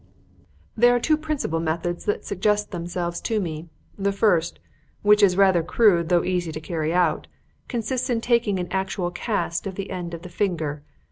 "There 0.75 0.95
are 0.95 0.99
two 0.99 1.15
principal 1.15 1.59
methods 1.59 2.05
that 2.05 2.25
suggest 2.25 2.71
themselves 2.71 3.21
to 3.21 3.39
me. 3.39 3.69
The 3.99 4.11
first, 4.11 4.57
which 5.03 5.21
is 5.21 5.37
rather 5.37 5.61
crude 5.61 6.09
though 6.09 6.23
easy 6.23 6.51
to 6.53 6.59
carry 6.59 6.91
out, 6.91 7.27
consists 7.67 8.09
in 8.09 8.19
taking 8.19 8.59
an 8.59 8.69
actual 8.71 9.11
cast 9.11 9.67
of 9.67 9.75
the 9.75 9.91
end 9.91 10.15
of 10.15 10.23
the 10.23 10.29
finger. 10.29 10.81